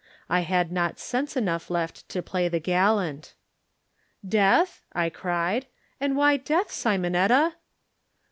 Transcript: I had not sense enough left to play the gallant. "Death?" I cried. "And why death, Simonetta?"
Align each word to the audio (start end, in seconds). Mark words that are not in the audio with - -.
I 0.31 0.39
had 0.39 0.71
not 0.71 0.97
sense 0.97 1.37
enough 1.37 1.69
left 1.69 2.09
to 2.09 2.23
play 2.23 2.47
the 2.49 2.59
gallant. 2.59 3.35
"Death?" 4.27 4.81
I 4.93 5.11
cried. 5.11 5.67
"And 5.99 6.17
why 6.17 6.37
death, 6.37 6.71
Simonetta?" 6.71 7.53